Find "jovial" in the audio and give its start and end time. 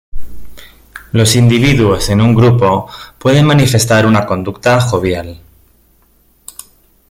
4.81-5.39